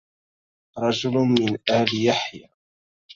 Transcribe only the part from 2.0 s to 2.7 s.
يحيى